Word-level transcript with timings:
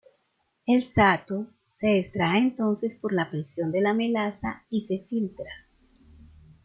El 0.65 0.81
"sato" 0.91 1.45
se 1.75 1.99
extrae 1.99 2.39
entonces 2.39 2.95
por 2.97 3.13
la 3.13 3.29
presión 3.29 3.71
de 3.71 3.81
la 3.81 3.93
melaza 3.93 4.63
y 4.67 4.87
se 4.87 5.05
filtra. 5.07 5.51